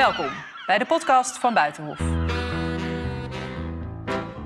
Welkom 0.00 0.30
bij 0.66 0.78
de 0.78 0.86
podcast 0.86 1.38
van 1.38 1.54
Buitenhof. 1.54 2.00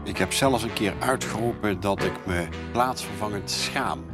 Ik 0.05 0.17
heb 0.17 0.33
zelfs 0.33 0.63
een 0.63 0.73
keer 0.73 0.95
uitgeroepen 1.01 1.81
dat 1.81 2.03
ik 2.03 2.27
me 2.27 2.49
plaatsvervangend 2.73 3.51
schaam. 3.51 4.05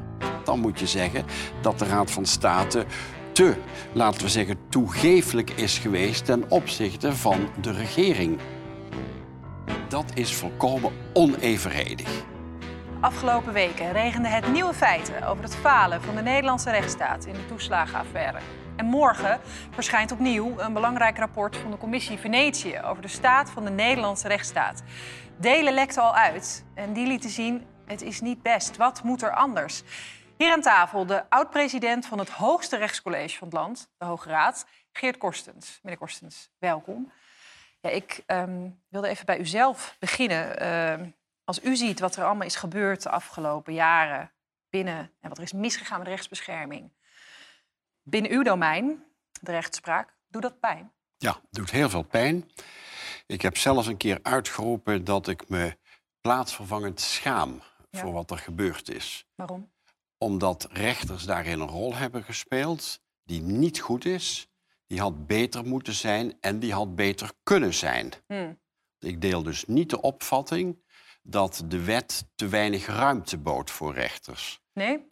Dan 0.45 0.59
moet 0.59 0.79
je 0.79 0.87
zeggen 0.87 1.25
dat 1.61 1.79
de 1.79 1.85
Raad 1.85 2.11
van 2.11 2.27
State 2.27 2.85
te, 3.33 3.57
laten 3.93 4.23
we 4.23 4.29
zeggen, 4.29 4.59
toegeeflijk 4.69 5.51
is 5.51 5.79
geweest 5.79 6.25
ten 6.25 6.45
opzichte 6.49 7.13
van 7.17 7.49
de 7.61 7.73
regering. 7.73 8.39
Dat 9.89 10.11
is 10.15 10.35
volkomen 10.35 10.93
onevenredig. 11.13 12.23
Afgelopen 13.01 13.53
weken 13.53 13.93
regende 13.93 14.29
het 14.29 14.53
nieuwe 14.53 14.75
feiten 14.75 15.23
over 15.23 15.43
het 15.43 15.57
falen 15.57 16.03
van 16.03 16.15
de 16.15 16.23
Nederlandse 16.23 16.71
rechtsstaat 16.71 17.25
in 17.25 17.33
de 17.33 17.47
toeslagenaffaire. 17.47 18.39
En 18.77 18.85
morgen 18.85 19.41
verschijnt 19.71 20.13
opnieuw 20.13 20.59
een 20.59 20.73
belangrijk 20.73 21.19
rapport 21.19 21.57
van 21.57 21.71
de 21.71 21.77
Commissie 21.77 22.19
Venetië 22.19 22.81
over 22.85 23.03
de 23.03 23.09
staat 23.09 23.51
van 23.51 23.65
de 23.65 23.71
Nederlandse 23.71 24.29
rechtsstaat. 24.29 24.83
Delen 25.37 25.75
lekte 25.75 26.01
al 26.01 26.15
uit 26.15 26.65
en 26.75 26.93
die 26.93 27.07
lieten 27.07 27.31
zien: 27.31 27.67
het 27.87 28.03
is 28.03 28.21
niet 28.21 28.43
best. 28.43 28.77
Wat 28.77 29.03
moet 29.03 29.23
er 29.23 29.35
anders? 29.35 29.83
Hier 30.37 30.53
aan 30.53 30.61
tafel 30.61 31.07
de 31.07 31.31
oud-president 31.31 32.07
van 32.07 32.19
het 32.19 32.31
hoogste 32.31 32.77
rechtscollege 32.77 33.39
van 33.39 33.49
het 33.49 33.57
land, 33.57 33.91
de 33.99 34.05
Hoge 34.05 34.29
Raad, 34.29 34.67
Geert 34.93 35.19
Korstens. 35.19 35.79
Meneer 35.83 35.99
Korstens, 35.99 36.51
welkom. 36.59 37.13
Ja, 37.81 37.91
ik 37.91 38.23
um, 38.27 38.81
wilde 38.89 39.09
even 39.09 39.27
bij 39.27 39.39
u 39.39 39.47
zelf 39.47 39.97
beginnen. 39.99 40.63
Uh, 40.63 41.07
als 41.51 41.63
u 41.63 41.77
ziet 41.77 42.01
wat 42.01 42.17
er 42.17 42.25
allemaal 42.25 42.47
is 42.47 42.57
gebeurd 42.57 43.03
de 43.03 43.11
afgelopen 43.11 43.75
jaren 43.75 44.33
binnen 44.69 45.13
en 45.21 45.29
wat 45.29 45.39
er 45.39 45.45
is 45.45 45.53
misgegaan 45.53 45.99
met 45.99 46.09
rechtsbescherming, 46.09 46.93
binnen 48.03 48.31
uw 48.31 48.43
domein, 48.43 49.05
de 49.41 49.51
rechtspraak, 49.51 50.17
doet 50.29 50.43
dat 50.43 50.61
pijn? 50.61 50.93
Ja, 51.17 51.33
het 51.33 51.51
doet 51.51 51.71
heel 51.71 51.89
veel 51.89 52.03
pijn. 52.03 52.51
Ik 53.27 53.43
heb 53.43 53.57
zelfs 53.57 53.87
een 53.87 53.97
keer 53.97 54.19
uitgeroepen 54.23 55.05
dat 55.05 55.29
ik 55.29 55.49
me 55.49 55.77
plaatsvervangend 56.21 57.01
schaam 57.01 57.63
ja. 57.91 58.01
voor 58.01 58.13
wat 58.13 58.31
er 58.31 58.39
gebeurd 58.39 58.91
is. 58.91 59.27
Waarom? 59.35 59.73
Omdat 60.19 60.69
rechters 60.73 61.25
daarin 61.25 61.61
een 61.61 61.69
rol 61.69 61.95
hebben 61.95 62.25
gespeeld 62.25 63.01
die 63.25 63.43
niet 63.43 63.81
goed 63.81 64.05
is. 64.05 64.49
Die 64.87 65.01
had 65.01 65.27
beter 65.27 65.65
moeten 65.65 65.95
zijn 65.95 66.37
en 66.41 66.59
die 66.59 66.73
had 66.73 66.95
beter 66.95 67.33
kunnen 67.43 67.75
zijn. 67.75 68.13
Hmm. 68.27 68.59
Ik 68.99 69.21
deel 69.21 69.43
dus 69.43 69.67
niet 69.67 69.91
de 69.91 70.01
opvatting 70.01 70.89
dat 71.23 71.65
de 71.69 71.85
wet 71.85 72.25
te 72.35 72.49
weinig 72.49 72.87
ruimte 72.87 73.39
bood 73.39 73.71
voor 73.71 73.95
rechters. 73.95 74.61
Nee? 74.73 75.09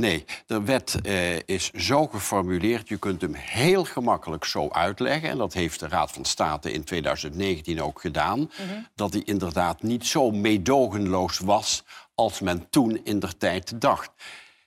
Nee, 0.00 0.24
de 0.46 0.62
wet 0.62 1.00
eh, 1.02 1.36
is 1.38 1.70
zo 1.70 2.06
geformuleerd, 2.06 2.88
je 2.88 2.98
kunt 2.98 3.20
hem 3.20 3.34
heel 3.34 3.84
gemakkelijk 3.84 4.44
zo 4.44 4.68
uitleggen. 4.68 5.30
En 5.30 5.38
dat 5.38 5.52
heeft 5.52 5.80
de 5.80 5.88
Raad 5.88 6.12
van 6.12 6.24
State 6.24 6.72
in 6.72 6.84
2019 6.84 7.82
ook 7.82 8.00
gedaan. 8.00 8.38
Mhm. 8.38 8.80
Dat 8.94 9.12
hij 9.12 9.22
inderdaad 9.24 9.82
niet 9.82 10.06
zo 10.06 10.30
meedogenloos 10.30 11.38
was 11.38 11.84
als 12.14 12.40
men 12.40 12.70
toen 12.70 13.00
in 13.04 13.18
der 13.18 13.36
tijd 13.36 13.80
dacht. 13.80 14.10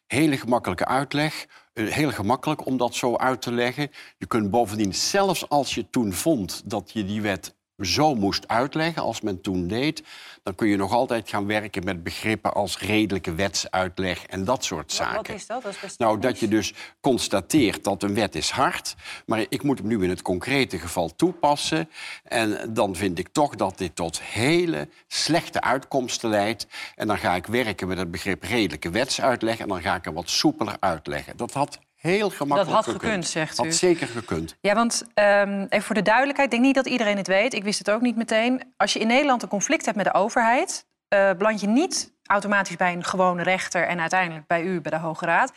Hele 0.08 0.38
gemakkelijke 0.38 0.86
uitleg. 0.86 1.46
Eh, 1.74 1.88
heel 1.88 2.12
gemakkelijk 2.12 2.66
om 2.66 2.78
dat 2.78 2.96
zo 2.96 3.16
uit 3.18 3.42
te 3.42 3.52
leggen. 3.52 3.92
Je 4.18 4.26
kunt 4.26 4.50
bovendien, 4.52 4.94
zelfs 4.94 5.50
als 5.50 5.76
je 5.76 5.90
toen 5.90 6.14
vond 6.14 6.62
dat 6.66 6.92
je 6.92 7.06
die 7.06 7.22
wet 7.22 7.56
zo 7.86 8.16
moest 8.16 8.48
uitleggen 8.48 9.02
als 9.02 9.22
men 9.22 9.42
toen 9.42 9.68
deed, 9.68 10.04
dan 10.44 10.56
kun 10.56 10.68
je 10.68 10.78
nog 10.78 10.92
altijd 10.92 11.30
gaan 11.30 11.46
werken 11.46 11.84
met 11.84 12.04
begrippen 12.04 12.54
als 12.54 12.80
redelijke 12.80 13.34
wetsuitleg 13.34 14.26
en 14.26 14.46
dat 14.46 14.64
soort 14.64 14.92
zaken. 14.92 15.16
Wat 15.16 15.30
is 15.30 15.46
dat? 15.46 15.64
dat 15.64 15.76
is 15.84 15.98
nou, 15.98 16.20
dat 16.20 16.40
je 16.40 16.48
dus 16.48 16.74
constateert 17.02 17.84
dat 17.84 18.04
een 18.04 18.14
wet 18.14 18.36
is 18.36 18.50
hard, 18.50 18.96
maar 19.26 19.46
ik 19.50 19.64
moet 19.64 19.78
hem 19.78 19.88
nu 19.88 20.04
in 20.04 20.10
het 20.10 20.22
concrete 20.22 20.80
geval 20.80 21.16
toepassen. 21.16 21.90
En 22.24 22.74
dan 22.74 22.96
vind 22.96 23.20
ik 23.20 23.28
toch 23.32 23.56
dat 23.56 23.78
dit 23.78 23.96
tot 23.96 24.22
hele 24.22 24.90
slechte 25.08 25.62
uitkomsten 25.62 26.30
leidt. 26.30 26.68
En 26.96 27.08
dan 27.08 27.18
ga 27.18 27.36
ik 27.36 27.46
werken 27.46 27.88
met 27.88 27.98
het 27.98 28.12
begrip 28.12 28.44
redelijke 28.44 28.90
wetsuitleg 28.90 29.60
en 29.60 29.68
dan 29.68 29.82
ga 29.82 29.96
ik 29.96 30.06
hem 30.06 30.14
wat 30.14 30.30
soepeler 30.30 30.78
uitleggen. 30.80 31.38
Dat 31.38 31.54
had 31.54 31.80
heel 32.04 32.30
gemakkelijk 32.30 32.76
Dat 32.76 32.86
had 32.86 33.02
gekund, 33.02 33.28
zegt 33.28 33.60
u. 33.60 33.64
Had 33.64 33.74
zeker 33.74 34.08
gekund. 34.08 34.58
Ja, 34.62 34.74
want 34.74 35.04
um, 35.16 35.66
even 35.70 35.82
voor 35.82 35.96
de 35.96 36.02
duidelijkheid, 36.02 36.48
ik 36.48 36.60
denk 36.60 36.64
niet 36.64 36.84
dat 36.84 36.94
iedereen 36.94 37.18
het 37.18 37.28
weet. 37.28 37.54
Ik 37.54 37.64
wist 37.64 37.80
het 37.80 37.90
ook 37.90 38.02
niet 38.02 38.16
meteen. 38.16 38.74
Als 38.78 38.94
je 38.94 39.00
in 39.00 39.08
Nederland 39.08 39.44
een 39.44 39.50
conflict 39.50 39.86
hebt 39.86 39.98
met 39.98 40.06
de 40.06 40.14
overheid... 40.14 40.86
Uh, 41.14 41.32
beland 41.38 41.62
je 41.62 41.68
niet 41.68 42.14
automatisch 42.24 42.76
bij 42.76 42.94
een 42.94 43.04
gewone 43.04 43.44
rechter... 43.44 43.88
en 43.88 44.00
uiteindelijk 44.00 44.48
bij 44.48 44.64
u, 44.64 44.82
bij 44.82 44.92
de 44.92 44.98
Hoge 44.98 45.26
Raad, 45.26 45.54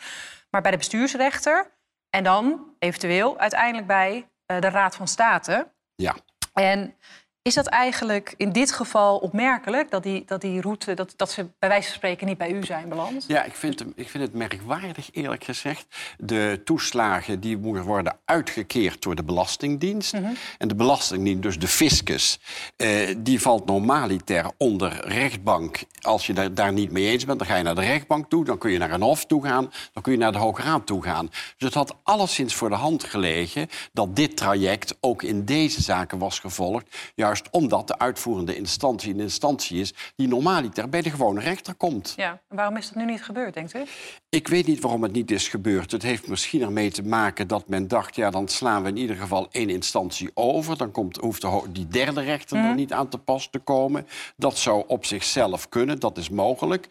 maar 0.49 0.61
bij 0.61 0.71
de 0.71 0.77
bestuursrechter... 0.77 1.71
en 2.09 2.23
dan 2.23 2.73
eventueel 2.79 3.39
uiteindelijk 3.39 3.87
bij 3.87 4.15
uh, 4.51 4.59
de 4.59 4.69
Raad 4.69 4.95
van 4.95 5.07
State. 5.07 5.71
Ja. 5.95 6.15
En 6.53 6.95
is 7.47 7.53
dat 7.53 7.67
eigenlijk 7.67 8.33
in 8.37 8.51
dit 8.51 8.71
geval 8.71 9.17
opmerkelijk 9.17 9.91
dat 9.91 10.03
die, 10.03 10.23
dat 10.25 10.41
die 10.41 10.61
route, 10.61 10.93
dat, 10.93 11.13
dat 11.15 11.31
ze 11.31 11.47
bij 11.59 11.69
wijze 11.69 11.87
van 11.87 11.95
spreken 11.95 12.27
niet 12.27 12.37
bij 12.37 12.51
u 12.51 12.63
zijn 12.63 12.89
beland? 12.89 13.25
Ja, 13.27 13.43
ik 13.43 13.55
vind, 13.55 13.83
ik 13.95 14.09
vind 14.09 14.23
het 14.23 14.33
merkwaardig, 14.33 15.09
eerlijk 15.11 15.43
gezegd. 15.43 15.85
De 16.17 16.61
toeslagen 16.65 17.39
die 17.39 17.57
moeten 17.57 17.83
worden 17.83 18.17
uitgekeerd 18.25 19.01
door 19.01 19.15
de 19.15 19.23
Belastingdienst. 19.23 20.13
Mhm. 20.13 20.33
En 20.57 20.67
de 20.67 20.75
Belastingdienst, 20.75 21.41
dus 21.41 21.59
de 21.59 21.67
fiscus, 21.67 22.39
eh, 22.75 23.15
die 23.17 23.41
valt 23.41 23.65
normaliter 23.65 24.51
onder 24.57 25.07
rechtbank. 25.07 25.79
Als 26.01 26.27
je 26.27 26.33
daar, 26.33 26.53
daar 26.53 26.73
niet 26.73 26.91
mee 26.91 27.07
eens 27.07 27.25
bent, 27.25 27.39
dan 27.39 27.47
ga 27.47 27.55
je 27.55 27.63
naar 27.63 27.75
de 27.75 27.81
rechtbank 27.81 28.29
toe, 28.29 28.45
dan 28.45 28.57
kun 28.57 28.71
je 28.71 28.77
naar 28.77 28.91
een 28.91 29.01
hof 29.01 29.25
toe 29.25 29.43
gaan, 29.43 29.71
dan 29.93 30.03
kun 30.03 30.11
je 30.11 30.17
naar 30.17 30.31
de 30.31 30.37
Hoge 30.37 30.61
Raad 30.61 30.85
toe 30.85 31.03
gaan. 31.03 31.29
Dus 31.29 31.67
het 31.67 31.73
had 31.73 31.95
alleszins 32.03 32.55
voor 32.55 32.69
de 32.69 32.75
hand 32.75 33.03
gelegen 33.03 33.67
dat 33.93 34.15
dit 34.15 34.37
traject 34.37 34.97
ook 34.99 35.23
in 35.23 35.45
deze 35.45 35.81
zaken 35.81 36.17
was 36.17 36.39
gevolgd. 36.39 36.95
Juist 37.15 37.36
omdat 37.51 37.87
de 37.87 37.99
uitvoerende 37.99 38.55
instantie 38.55 39.13
een 39.13 39.19
instantie 39.19 39.79
is 39.79 39.93
die 40.15 40.27
normaliter 40.27 40.89
bij 40.89 41.01
de 41.01 41.09
gewone 41.09 41.39
rechter 41.39 41.73
komt. 41.73 42.13
Ja, 42.15 42.41
en 42.49 42.55
waarom 42.55 42.77
is 42.77 42.85
dat 42.85 42.95
nu 42.95 43.05
niet 43.05 43.23
gebeurd, 43.23 43.53
denkt 43.53 43.75
u? 43.75 43.83
Ik 44.29 44.47
weet 44.47 44.67
niet 44.67 44.81
waarom 44.81 45.03
het 45.03 45.11
niet 45.11 45.31
is 45.31 45.47
gebeurd. 45.47 45.91
Het 45.91 46.03
heeft 46.03 46.27
misschien 46.27 46.61
ermee 46.61 46.91
te 46.91 47.03
maken 47.03 47.47
dat 47.47 47.67
men 47.67 47.87
dacht... 47.87 48.15
ja, 48.15 48.29
dan 48.29 48.47
slaan 48.47 48.83
we 48.83 48.89
in 48.89 48.97
ieder 48.97 49.15
geval 49.15 49.47
één 49.51 49.69
instantie 49.69 50.29
over. 50.33 50.77
Dan 50.77 50.91
komt, 50.91 51.17
hoeft 51.17 51.41
de, 51.41 51.61
die 51.69 51.87
derde 51.87 52.21
rechter 52.21 52.57
er 52.57 52.63
mhm. 52.63 52.75
niet 52.75 52.93
aan 52.93 53.07
te 53.07 53.17
pas 53.17 53.47
te 53.51 53.59
komen. 53.59 54.07
Dat 54.35 54.57
zou 54.57 54.83
op 54.87 55.05
zichzelf 55.05 55.69
kunnen, 55.69 55.99
dat 55.99 56.17
is 56.17 56.29
mogelijk. 56.29 56.87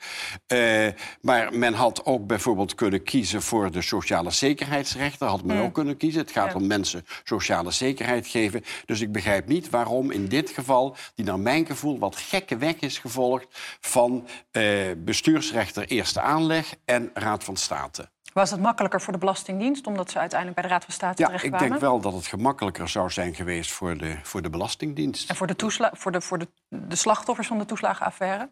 Uh, 0.53 0.87
maar 1.21 1.59
men 1.59 1.75
had 1.75 2.05
ook 2.05 2.27
bijvoorbeeld 2.27 2.75
kunnen 2.75 3.03
kiezen 3.03 3.43
voor 3.43 3.71
de 3.71 3.83
sociale 3.83 4.31
zekerheidsrechter. 4.31 5.27
Had 5.27 5.45
men 5.45 5.57
mhm. 5.57 5.65
ook 5.65 5.75
kunnen 5.75 5.97
kiezen. 5.97 6.21
Het 6.21 6.31
gaat 6.31 6.55
om 6.55 6.67
mensen 6.67 7.07
sociale 7.25 7.71
zekerheid 7.71 8.27
geven. 8.27 8.65
Dus 8.85 9.01
ik 9.01 9.13
begrijp 9.13 9.47
niet 9.47 9.71
waarom 9.71 10.11
in 10.11 10.29
dit 10.29 10.36
geval... 10.45 10.97
die 11.15 11.25
naar 11.25 11.41
mijn 11.41 11.67
gevoel 11.67 11.99
wat 11.99 12.17
gekke 12.17 12.57
weg 12.57 12.75
is 12.75 12.99
gevolgd... 12.99 13.47
van 13.81 14.29
uh, 14.53 14.93
bestuursrechter 14.97 15.87
eerste 15.87 16.21
aanleg 16.21 16.75
en 16.85 17.11
Raad 17.15 17.45
van 17.45 17.57
State. 17.57 18.09
Was 18.33 18.51
het 18.51 18.61
makkelijker 18.61 19.01
voor 19.01 19.13
de 19.13 19.19
Belastingdienst, 19.19 19.87
omdat 19.87 20.11
ze 20.11 20.19
uiteindelijk 20.19 20.61
bij 20.61 20.69
de 20.69 20.75
Raad 20.75 20.85
van 20.85 20.95
State 20.95 21.23
ja, 21.23 21.27
terechtkwamen? 21.27 21.65
ik 21.65 21.71
denk 21.71 21.81
wel 21.81 22.01
dat 22.01 22.13
het 22.13 22.27
gemakkelijker 22.27 22.89
zou 22.89 23.11
zijn 23.11 23.35
geweest 23.35 23.71
voor 23.73 23.97
de, 23.97 24.17
voor 24.23 24.43
de 24.43 24.51
Belastingdienst. 24.51 25.31
En 25.31 25.37
voor, 25.37 25.47
de, 25.47 25.57
toesla 25.57 25.91
voor, 25.95 26.13
de, 26.13 26.21
voor 26.21 26.39
de, 26.39 26.49
de 26.69 26.97
slachtoffers 26.97 27.49
van 27.49 27.59
de 27.59 27.65
toeslagenaffaire? 27.65 28.49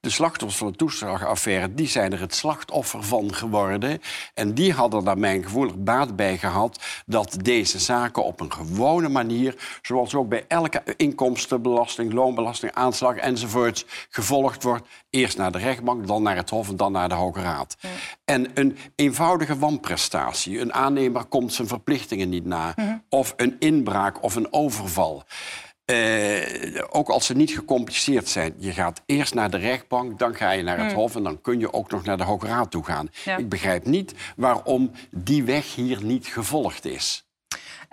De 0.00 0.10
slachtoffers 0.10 0.58
van 0.58 0.70
de 0.70 0.76
toeslagaffaire 0.76 1.74
die 1.74 1.88
zijn 1.88 2.12
er 2.12 2.20
het 2.20 2.34
slachtoffer 2.34 3.02
van 3.02 3.34
geworden. 3.34 4.00
En 4.34 4.54
die 4.54 4.72
hadden 4.72 5.04
daar 5.04 5.18
mijn 5.18 5.42
gevoel 5.42 5.70
baat 5.76 6.16
bij 6.16 6.38
gehad 6.38 6.82
dat 7.06 7.36
deze 7.42 7.78
zaken 7.78 8.24
op 8.24 8.40
een 8.40 8.52
gewone 8.52 9.08
manier, 9.08 9.78
zoals 9.82 10.14
ook 10.14 10.28
bij 10.28 10.44
elke 10.48 10.82
inkomstenbelasting, 10.96 12.12
loonbelasting, 12.12 12.72
aanslag 12.72 13.16
enzovoorts, 13.16 13.84
gevolgd 14.10 14.62
wordt. 14.62 14.88
Eerst 15.10 15.36
naar 15.36 15.52
de 15.52 15.58
rechtbank, 15.58 16.06
dan 16.06 16.22
naar 16.22 16.36
het 16.36 16.50
Hof 16.50 16.68
en 16.68 16.76
dan 16.76 16.92
naar 16.92 17.08
de 17.08 17.14
Hoge 17.14 17.40
Raad. 17.40 17.76
En 18.24 18.50
een 18.54 18.78
eenvoudige 18.96 19.58
wanprestatie, 19.58 20.60
een 20.60 20.72
aannemer 20.72 21.24
komt 21.24 21.52
zijn 21.52 21.68
verplichtingen 21.68 22.28
niet 22.28 22.44
na, 22.44 22.72
mhm. 22.76 22.96
of 23.08 23.34
een 23.36 23.56
inbraak 23.58 24.22
of 24.22 24.34
een 24.34 24.52
overval. 24.52 25.24
Uh, 25.92 26.82
ook 26.90 27.08
als 27.08 27.26
ze 27.26 27.34
niet 27.34 27.50
gecompliceerd 27.50 28.28
zijn. 28.28 28.54
Je 28.56 28.72
gaat 28.72 29.02
eerst 29.06 29.34
naar 29.34 29.50
de 29.50 29.56
rechtbank, 29.56 30.18
dan 30.18 30.34
ga 30.34 30.50
je 30.50 30.62
naar 30.62 30.78
het 30.78 30.86
hmm. 30.86 30.94
Hof... 30.94 31.16
en 31.16 31.22
dan 31.22 31.40
kun 31.40 31.58
je 31.58 31.72
ook 31.72 31.90
nog 31.90 32.04
naar 32.04 32.16
de 32.16 32.24
Hoge 32.24 32.46
Raad 32.46 32.70
toe 32.70 32.84
gaan. 32.84 33.08
Ik 33.36 33.48
begrijp 33.48 33.86
niet 33.86 34.14
waarom 34.36 34.90
die 35.10 35.44
weg 35.44 35.74
hier 35.74 36.04
niet 36.04 36.26
gevolgd 36.26 36.84
is. 36.84 37.26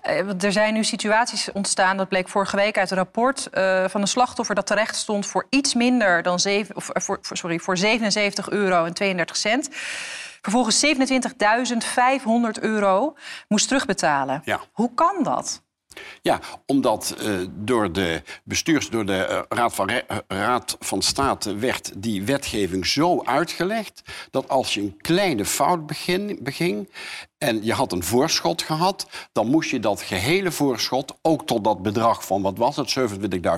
Uh, 0.07 0.44
er 0.44 0.51
zijn 0.51 0.74
nu 0.74 0.84
situaties 0.84 1.51
ontstaan, 1.51 1.98
dat 1.98 2.10
bleek 2.10 2.30
vorige 2.30 2.56
week 2.56 2.78
uit 2.78 2.92
een 2.92 2.98
rapport 2.98 3.48
uh, 3.54 3.88
van 3.88 4.02
een 4.02 4.07
slachtoffer 4.07 4.56
dat 4.56 4.66
terecht 4.66 4.95
stond 4.95 5.25
voor 5.25 5.48
iets 5.50 5.74
minder 5.74 6.24
dan 6.24 6.40
zeven, 6.40 6.75
of, 6.75 6.90
voor, 6.94 7.19
sorry, 7.22 7.60
voor 7.60 7.78
77 7.78 8.50
euro 8.50 8.86
en 8.86 8.94
32 8.94 9.38
cent. 9.38 9.69
Vervolgens 10.42 10.86
27.500 10.86 12.62
euro 12.62 13.16
moest 13.48 13.68
terugbetalen. 13.68 14.42
Ja. 14.45 14.60
Hoe 14.72 14.94
kan 14.94 15.24
dat? 15.24 15.62
Ja, 16.22 16.40
omdat 16.66 17.16
uh, 17.22 17.48
door 17.50 17.92
de 17.92 18.22
bestuurs, 18.44 18.90
door 18.90 19.06
de 19.06 19.28
uh, 19.30 19.40
Raad, 19.50 19.75
van 19.75 19.90
Re 19.90 20.24
Raad 20.28 20.78
van 20.80 21.01
State 21.01 21.56
werd 21.56 21.92
die 21.98 22.24
wetgeving 22.24 22.86
zo 22.88 23.24
uitgelegd 23.24 24.01
dat 24.31 24.50
als 24.50 24.74
je 24.74 24.81
een 24.81 24.98
kleine 24.98 25.46
fout 25.46 25.86
begin, 25.86 26.40
beging 26.42 26.90
en 27.38 27.63
je 27.63 27.74
had 27.74 27.92
een 27.92 28.04
voorschot 28.04 28.62
gehad, 28.62 29.07
dan 29.31 29.48
moest 29.48 29.69
je 29.69 29.80
dat 29.80 30.01
gehele 30.01 30.51
voorschot, 30.51 31.16
ook 31.22 31.48
tot 31.48 31.63
dat 31.63 31.81
bedrag 31.81 32.25
van 32.25 32.42
wat 32.42 32.57
was 32.57 32.75
het, 32.75 32.95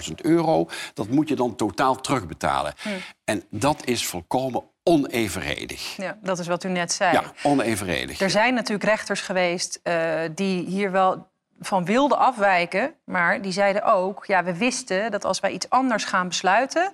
27.000 0.09 0.13
euro, 0.21 0.67
dat 0.93 1.09
moet 1.09 1.29
je 1.29 1.35
dan 1.35 1.55
totaal 1.55 1.95
terugbetalen. 2.01 2.73
Hm. 2.81 2.89
En 3.23 3.43
dat 3.49 3.85
is 3.85 4.05
volkomen 4.05 4.63
onevenredig. 4.83 5.95
Ja, 5.97 6.17
dat 6.21 6.39
is 6.39 6.47
wat 6.47 6.63
u 6.63 6.69
net 6.69 6.91
zei. 6.91 7.13
Ja, 7.13 7.23
onevenredig. 7.43 8.19
Er 8.19 8.29
zijn 8.29 8.53
natuurlijk 8.53 8.89
rechters 8.89 9.21
geweest 9.21 9.79
uh, 9.83 10.21
die 10.35 10.65
hier 10.65 10.91
wel 10.91 11.30
van 11.61 11.85
wilden 11.85 12.17
afwijken, 12.17 12.93
maar 13.05 13.41
die 13.41 13.51
zeiden 13.51 13.83
ook: 13.83 14.25
ja, 14.25 14.43
we 14.43 14.57
wisten 14.57 15.11
dat 15.11 15.25
als 15.25 15.39
wij 15.39 15.51
iets 15.51 15.69
anders 15.69 16.03
gaan 16.03 16.27
besluiten, 16.27 16.93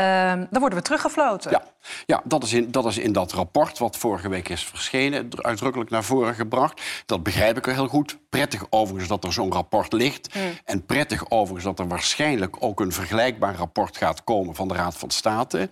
uh, 0.00 0.32
dan 0.50 0.60
worden 0.60 0.78
we 0.78 0.84
teruggefloten. 0.84 1.50
Ja. 1.50 1.62
Ja, 2.06 2.22
dat 2.24 2.42
is, 2.42 2.52
in, 2.52 2.70
dat 2.70 2.86
is 2.86 2.98
in 2.98 3.12
dat 3.12 3.32
rapport 3.32 3.78
wat 3.78 3.96
vorige 3.96 4.28
week 4.28 4.48
is 4.48 4.64
verschenen, 4.64 5.28
uitdrukkelijk 5.36 5.90
naar 5.90 6.04
voren 6.04 6.34
gebracht. 6.34 6.82
Dat 7.06 7.22
begrijp 7.22 7.56
ik 7.56 7.64
wel 7.64 7.74
heel 7.74 7.86
goed. 7.86 8.18
Prettig 8.28 8.66
overigens 8.70 9.08
dat 9.08 9.24
er 9.24 9.32
zo'n 9.32 9.52
rapport 9.52 9.92
ligt. 9.92 10.32
Hmm. 10.32 10.42
En 10.64 10.86
prettig 10.86 11.30
overigens 11.30 11.64
dat 11.64 11.78
er 11.78 11.88
waarschijnlijk 11.88 12.56
ook 12.58 12.80
een 12.80 12.92
vergelijkbaar 12.92 13.54
rapport 13.54 13.96
gaat 13.96 14.24
komen 14.24 14.54
van 14.54 14.68
de 14.68 14.74
Raad 14.74 14.96
van 14.96 15.10
State. 15.10 15.70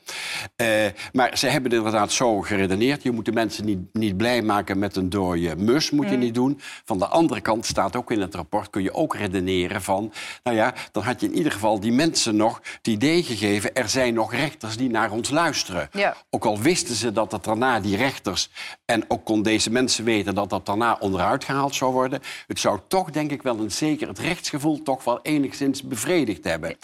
Uh, 0.57 0.67
maar 1.13 1.39
ze 1.39 1.47
hebben 1.47 1.73
inderdaad 1.73 2.13
zo 2.13 2.41
geredeneerd. 2.41 3.03
Je 3.03 3.11
moet 3.11 3.25
de 3.25 3.33
mensen 3.33 3.65
niet, 3.65 3.79
niet 3.93 4.17
blij 4.17 4.43
maken 4.43 4.79
met 4.79 4.97
een 4.97 5.09
dode 5.09 5.57
mus, 5.57 5.91
moet 5.91 6.05
je 6.05 6.11
hmm. 6.11 6.21
niet 6.21 6.35
doen. 6.35 6.61
Van 6.85 6.99
de 6.99 7.07
andere 7.07 7.41
kant 7.41 7.67
staat 7.67 7.97
ook 7.97 8.11
in 8.11 8.21
het 8.21 8.35
rapport, 8.35 8.71
kun 8.71 8.83
je 8.83 8.95
ook 8.95 9.15
redeneren 9.15 9.83
van... 9.83 10.13
nou 10.43 10.57
ja, 10.57 10.75
dan 10.93 11.03
had 11.03 11.21
je 11.21 11.27
in 11.27 11.37
ieder 11.37 11.53
geval 11.53 11.81
die 11.81 11.93
mensen 11.93 12.37
nog 12.37 12.61
het 12.77 12.87
idee 12.87 13.23
gegeven... 13.23 13.75
er 13.75 13.89
zijn 13.89 14.15
nog 14.15 14.33
rechters 14.33 14.77
die 14.77 14.91
naar 14.91 15.11
ons 15.11 15.31
luisteren. 15.31 15.89
Ja. 15.93 16.00
Ook 16.31 16.45
al 16.45 16.59
wisten 16.59 16.95
ze 16.95 17.13
dat 17.13 17.33
het 17.33 17.45
daarna 17.45 17.81
die 17.81 17.97
rechters... 17.97 18.51
en 18.85 19.05
ook 19.09 19.25
kon 19.25 19.43
deze 19.43 19.71
mensen 19.71 20.05
weten 20.05 20.35
dat 20.35 20.51
dat 20.51 20.67
daarna 20.67 20.97
onderuit 21.01 21.45
gehaald 21.45 21.75
zou 21.75 21.93
worden... 21.93 22.21
het 22.47 22.61
zou 22.61 22.79
toch, 22.89 23.11
denk 23.11 23.31
ik, 23.31 23.43
wel 23.43 23.59
een 23.59 23.71
zeker 23.71 24.09
het 24.09 24.19
rechtsgevoel... 24.19 24.83
toch 24.83 25.05
wel 25.05 25.19
enigszins 25.23 25.83
bevredigd 25.83 26.45
hebben. 26.45 26.77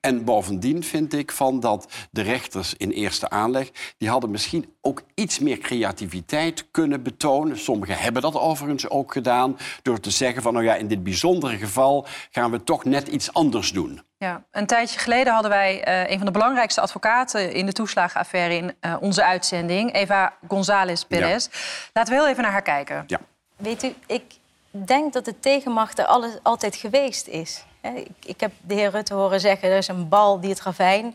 En 0.00 0.24
bovendien 0.24 0.84
vind 0.84 1.12
ik 1.12 1.32
van 1.32 1.60
dat 1.60 1.92
de 2.10 2.22
rechters 2.22 2.74
in 2.74 2.90
eerste 2.90 3.30
aanleg... 3.30 3.70
die 3.98 4.08
hadden 4.08 4.30
misschien 4.30 4.74
ook 4.84 5.02
iets 5.14 5.38
meer 5.38 5.58
creativiteit 5.58 6.70
kunnen 6.70 7.02
betonen. 7.02 7.58
Sommigen 7.58 7.96
hebben 7.96 8.22
dat 8.22 8.38
overigens 8.38 8.88
ook 8.88 9.12
gedaan... 9.12 9.58
door 9.82 10.00
te 10.00 10.10
zeggen 10.10 10.42
van, 10.42 10.52
nou 10.52 10.64
ja, 10.64 10.74
in 10.74 10.88
dit 10.88 11.02
bijzondere 11.02 11.56
geval... 11.56 12.06
gaan 12.30 12.50
we 12.50 12.64
toch 12.64 12.84
net 12.84 13.08
iets 13.08 13.32
anders 13.32 13.72
doen. 13.72 14.02
Ja, 14.16 14.44
een 14.50 14.66
tijdje 14.66 14.98
geleden 14.98 15.32
hadden 15.32 15.50
wij 15.50 15.88
uh, 15.88 16.10
een 16.10 16.16
van 16.16 16.26
de 16.26 16.32
belangrijkste 16.32 16.80
advocaten 16.80 17.52
in 17.52 17.66
de 17.66 17.72
toeslagenaffaire 17.72 18.54
in 18.54 18.74
uh, 18.80 18.96
onze 19.00 19.24
uitzending, 19.24 19.94
Eva 19.94 20.32
González 20.48 21.02
Perez. 21.02 21.48
Laten 21.92 22.14
we 22.14 22.20
heel 22.20 22.28
even 22.28 22.42
naar 22.42 22.52
haar 22.52 22.62
kijken. 22.62 23.04
Ja. 23.06 23.20
Weet 23.56 23.82
u, 23.82 23.94
ik 24.06 24.22
denk 24.70 25.12
dat 25.12 25.24
de 25.24 25.38
tegenmacht 25.40 25.98
er 25.98 26.04
alles, 26.04 26.32
altijd 26.42 26.76
geweest 26.76 27.26
is. 27.26 27.64
Ik, 27.80 28.08
ik, 28.24 28.40
heb 28.40 28.52
de 28.60 28.74
heer 28.74 28.90
Rutte 28.90 29.14
horen 29.14 29.40
zeggen, 29.40 29.70
er 29.70 29.76
is 29.76 29.88
een 29.88 30.08
bal 30.08 30.40
die 30.40 30.50
het 30.50 30.60
ravijn 30.60 31.14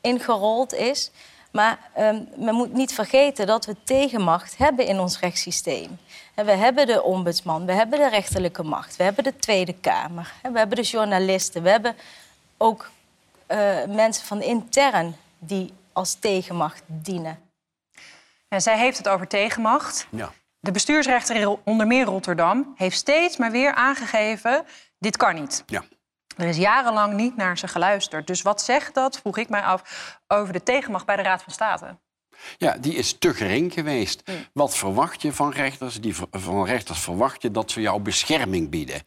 ingerold 0.00 0.74
is. 0.74 1.10
Maar 1.56 1.78
um, 1.98 2.28
men 2.36 2.54
moet 2.54 2.72
niet 2.72 2.92
vergeten 2.92 3.46
dat 3.46 3.64
we 3.64 3.76
tegenmacht 3.84 4.56
hebben 4.56 4.86
in 4.86 5.00
ons 5.00 5.20
rechtssysteem. 5.20 5.98
We 6.34 6.50
hebben 6.50 6.86
de 6.86 7.02
ombudsman, 7.02 7.66
we 7.66 7.72
hebben 7.72 7.98
de 7.98 8.08
rechterlijke 8.08 8.62
macht, 8.62 8.96
we 8.96 9.02
hebben 9.02 9.24
de 9.24 9.36
Tweede 9.36 9.74
Kamer, 9.74 10.32
we 10.42 10.58
hebben 10.58 10.76
de 10.76 10.82
journalisten, 10.82 11.62
we 11.62 11.68
hebben 11.68 11.96
ook 12.56 12.90
uh, 13.48 13.84
mensen 13.84 14.26
van 14.26 14.42
intern 14.42 15.16
die 15.38 15.72
als 15.92 16.14
tegenmacht 16.14 16.82
dienen. 16.86 17.38
En 18.48 18.62
zij 18.62 18.78
heeft 18.78 18.98
het 18.98 19.08
over 19.08 19.26
tegenmacht. 19.26 20.06
Ja. 20.10 20.32
De 20.60 20.70
bestuursrechter 20.70 21.56
onder 21.64 21.86
meer 21.86 22.04
Rotterdam 22.04 22.74
heeft 22.76 22.96
steeds 22.96 23.36
maar 23.36 23.50
weer 23.50 23.74
aangegeven: 23.74 24.64
dit 24.98 25.16
kan 25.16 25.34
niet. 25.34 25.62
Ja. 25.66 25.84
Er 26.36 26.46
is 26.46 26.56
jarenlang 26.56 27.12
niet 27.12 27.36
naar 27.36 27.58
ze 27.58 27.68
geluisterd. 27.68 28.26
Dus 28.26 28.42
wat 28.42 28.62
zegt 28.62 28.94
dat, 28.94 29.18
vroeg 29.18 29.36
ik 29.36 29.48
mij 29.48 29.62
af, 29.62 29.82
over 30.26 30.52
de 30.52 30.62
tegenmacht 30.62 31.06
bij 31.06 31.16
de 31.16 31.22
Raad 31.22 31.42
van 31.42 31.52
State? 31.52 31.98
Ja, 32.58 32.76
die 32.80 32.94
is 32.94 33.16
te 33.18 33.34
gering 33.34 33.72
geweest. 33.72 34.22
Mm. 34.24 34.34
Wat 34.52 34.76
verwacht 34.76 35.22
je 35.22 35.32
van 35.32 35.52
rechters? 35.52 36.00
Die, 36.00 36.14
van 36.30 36.64
rechters 36.64 36.98
verwacht 36.98 37.42
je 37.42 37.50
dat 37.50 37.70
ze 37.70 37.80
jou 37.80 38.00
bescherming 38.00 38.70
bieden. 38.70 39.02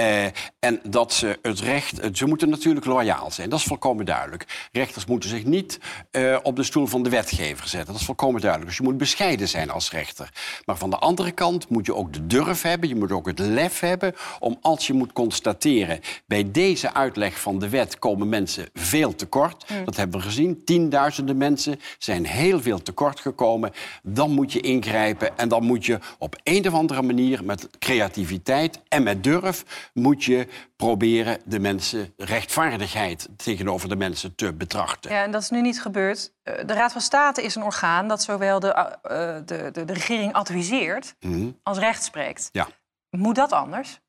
Uh, 0.00 0.24
en 0.58 0.80
dat 0.82 1.12
ze 1.12 1.38
het 1.42 1.60
recht... 1.60 1.98
Ze 2.12 2.26
moeten 2.26 2.48
natuurlijk 2.48 2.86
loyaal 2.86 3.30
zijn, 3.30 3.50
dat 3.50 3.58
is 3.58 3.64
volkomen 3.64 4.04
duidelijk. 4.04 4.68
Rechters 4.72 5.06
moeten 5.06 5.28
zich 5.28 5.44
niet 5.44 5.78
uh, 6.12 6.38
op 6.42 6.56
de 6.56 6.62
stoel 6.62 6.86
van 6.86 7.02
de 7.02 7.10
wetgever 7.10 7.68
zetten. 7.68 7.92
Dat 7.92 8.00
is 8.00 8.06
volkomen 8.06 8.40
duidelijk. 8.40 8.70
Dus 8.70 8.78
je 8.78 8.84
moet 8.84 8.98
bescheiden 8.98 9.48
zijn 9.48 9.70
als 9.70 9.90
rechter. 9.90 10.32
Maar 10.64 10.76
van 10.76 10.90
de 10.90 10.98
andere 10.98 11.30
kant 11.30 11.68
moet 11.68 11.86
je 11.86 11.94
ook 11.94 12.12
de 12.12 12.26
durf 12.26 12.62
hebben... 12.62 12.88
je 12.88 12.94
moet 12.94 13.12
ook 13.12 13.26
het 13.26 13.38
lef 13.38 13.80
hebben 13.80 14.14
om 14.38 14.58
als 14.60 14.86
je 14.86 14.92
moet 14.92 15.12
constateren... 15.12 16.00
bij 16.26 16.50
deze 16.50 16.94
uitleg 16.94 17.40
van 17.40 17.58
de 17.58 17.68
wet 17.68 17.98
komen 17.98 18.28
mensen 18.28 18.68
veel 18.74 19.14
tekort. 19.14 19.70
Mm. 19.70 19.84
Dat 19.84 19.96
hebben 19.96 20.20
we 20.20 20.26
gezien. 20.26 20.64
Tienduizenden 20.64 21.36
mensen 21.36 21.80
zijn 21.98 22.26
heel 22.26 22.59
veel 22.62 22.82
tekort 22.82 23.20
gekomen. 23.20 23.72
Dan 24.02 24.30
moet 24.30 24.52
je 24.52 24.60
ingrijpen 24.60 25.38
en 25.38 25.48
dan 25.48 25.64
moet 25.64 25.86
je 25.86 25.98
op 26.18 26.36
een 26.42 26.66
of 26.66 26.74
andere 26.74 27.02
manier... 27.02 27.44
met 27.44 27.68
creativiteit 27.78 28.80
en 28.88 29.02
met 29.02 29.24
durf 29.24 29.90
moet 29.92 30.24
je 30.24 30.46
proberen 30.76 31.38
de 31.44 31.58
mensen 31.58 32.14
rechtvaardigheid 32.16 33.28
tegenover 33.36 33.88
de 33.88 33.96
mensen 33.96 34.34
te 34.34 34.52
betrachten. 34.52 35.10
Ja, 35.10 35.22
en 35.22 35.30
dat 35.30 35.42
is 35.42 35.50
nu 35.50 35.60
niet 35.60 35.82
gebeurd. 35.82 36.32
Eh, 36.42 36.66
de 36.66 36.72
Raad 36.72 36.92
van 36.92 37.00
State 37.00 37.42
is 37.42 37.54
een 37.54 37.62
orgaan 37.62 38.08
dat 38.08 38.22
zowel 38.22 38.60
de, 38.60 38.66
uh, 38.66 38.88
de, 39.46 39.70
de, 39.72 39.84
de, 39.84 39.92
regering 39.92 40.32
adviseert 40.32 41.14
mm 41.20 41.58
als 41.62 41.78
recht 41.78 42.04
spreekt. 42.04 42.48
Ja. 42.52 42.68
Moet 43.10 43.34
dat 43.34 43.52
anders? 43.52 44.00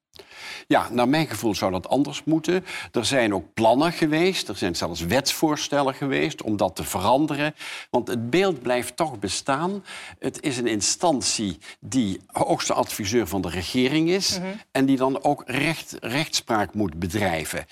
Ja, 0.67 0.89
naar 0.91 1.09
mijn 1.09 1.27
gevoel 1.27 1.55
zou 1.55 1.71
dat 1.71 1.89
anders 1.89 2.23
moeten. 2.23 2.65
Er 2.91 3.05
zijn 3.05 3.33
ook 3.33 3.53
plannen 3.53 3.93
geweest, 3.93 4.47
er 4.47 4.55
zijn 4.55 4.75
zelfs 4.75 5.01
wetsvoorstellen 5.01 5.93
geweest 5.93 6.41
om 6.41 6.57
dat 6.57 6.75
te 6.75 6.83
veranderen. 6.83 7.55
Want 7.89 8.07
het 8.07 8.29
beeld 8.29 8.61
blijft 8.61 8.95
toch 8.95 9.19
bestaan. 9.19 9.83
Het 10.19 10.41
is 10.41 10.57
een 10.57 10.67
instantie 10.67 11.57
die 11.79 12.19
hoogste 12.25 12.73
adviseur 12.73 13.27
van 13.27 13.41
de 13.41 13.49
regering 13.49 14.09
is 14.09 14.39
mhm. 14.39 14.47
en 14.71 14.85
die 14.85 14.97
dan 14.97 15.23
ook 15.23 15.43
recht, 15.45 15.97
rechtspraak 15.99 16.73
moet 16.73 16.99
bedrijven. 16.99 17.65